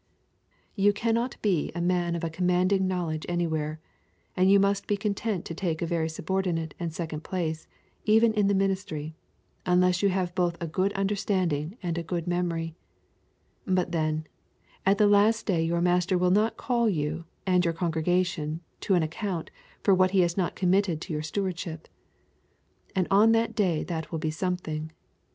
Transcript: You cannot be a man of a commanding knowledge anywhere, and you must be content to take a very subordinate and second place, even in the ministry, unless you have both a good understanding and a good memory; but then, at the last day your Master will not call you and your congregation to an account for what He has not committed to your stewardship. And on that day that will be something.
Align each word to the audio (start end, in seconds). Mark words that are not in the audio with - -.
You 0.73 0.93
cannot 0.93 1.39
be 1.43 1.71
a 1.75 1.79
man 1.79 2.15
of 2.15 2.23
a 2.23 2.29
commanding 2.31 2.87
knowledge 2.87 3.23
anywhere, 3.29 3.79
and 4.35 4.49
you 4.49 4.59
must 4.59 4.87
be 4.87 4.97
content 4.97 5.45
to 5.45 5.53
take 5.53 5.79
a 5.79 5.85
very 5.85 6.09
subordinate 6.09 6.73
and 6.79 6.91
second 6.91 7.23
place, 7.23 7.67
even 8.03 8.33
in 8.33 8.47
the 8.47 8.55
ministry, 8.55 9.13
unless 9.63 10.01
you 10.01 10.09
have 10.09 10.33
both 10.33 10.59
a 10.59 10.65
good 10.65 10.91
understanding 10.93 11.77
and 11.83 11.99
a 11.99 12.03
good 12.03 12.25
memory; 12.25 12.73
but 13.67 13.91
then, 13.91 14.25
at 14.87 14.97
the 14.97 15.05
last 15.05 15.45
day 15.45 15.61
your 15.63 15.81
Master 15.81 16.17
will 16.17 16.31
not 16.31 16.57
call 16.57 16.89
you 16.89 17.25
and 17.45 17.63
your 17.63 17.71
congregation 17.75 18.61
to 18.79 18.95
an 18.95 19.03
account 19.03 19.51
for 19.83 19.93
what 19.93 20.09
He 20.09 20.21
has 20.21 20.35
not 20.35 20.55
committed 20.55 20.99
to 21.01 21.13
your 21.13 21.21
stewardship. 21.21 21.87
And 22.95 23.05
on 23.11 23.33
that 23.33 23.53
day 23.53 23.83
that 23.83 24.11
will 24.11 24.17
be 24.17 24.31
something. 24.31 24.91